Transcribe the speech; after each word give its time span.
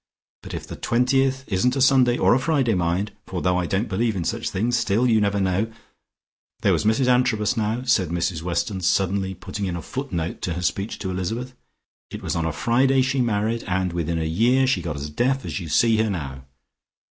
But 0.41 0.55
if 0.55 0.65
the 0.65 0.75
20th 0.77 1.43
isn't 1.45 1.75
a 1.75 1.79
Sunday 1.79 2.17
or 2.17 2.33
a 2.33 2.39
Friday 2.39 2.73
mind, 2.73 3.11
for 3.27 3.39
though 3.39 3.57
I 3.57 3.67
don't 3.67 3.87
believe 3.87 4.15
in 4.15 4.23
such 4.23 4.49
things, 4.49 4.75
still 4.75 5.05
you 5.05 5.21
never 5.21 5.39
know' 5.39 5.71
There 6.63 6.73
was 6.73 6.85
Mrs 6.85 7.05
Antrobus 7.07 7.55
now," 7.55 7.83
said 7.83 8.09
Mrs 8.09 8.41
Weston 8.41 8.81
suddenly, 8.81 9.35
putting 9.35 9.67
in 9.67 9.75
a 9.75 9.81
footnote 9.83 10.41
to 10.41 10.53
her 10.53 10.63
speech 10.63 10.97
to 10.97 11.11
Elizabeth, 11.11 11.53
"it 12.09 12.23
was 12.23 12.35
on 12.35 12.47
a 12.47 12.51
Friday 12.51 13.03
she 13.03 13.21
married, 13.21 13.63
and 13.67 13.93
within 13.93 14.17
a 14.17 14.25
year 14.25 14.65
she 14.65 14.81
got 14.81 14.95
as 14.95 15.07
deaf 15.11 15.45
as 15.45 15.59
you 15.59 15.69
see 15.69 15.97
her 15.97 16.09
now. 16.09 16.45